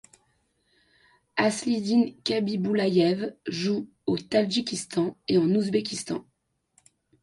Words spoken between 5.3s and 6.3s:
en Ouzbékistan.